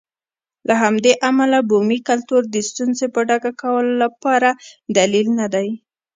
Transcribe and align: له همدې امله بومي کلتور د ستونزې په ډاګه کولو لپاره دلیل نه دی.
له 0.67 0.73
همدې 0.83 1.13
امله 1.29 1.57
بومي 1.69 1.99
کلتور 2.09 2.41
د 2.49 2.55
ستونزې 2.69 3.07
په 3.15 3.21
ډاګه 3.29 3.51
کولو 3.61 3.93
لپاره 4.03 4.49
دلیل 4.97 5.27
نه 5.39 5.47
دی. 5.53 5.69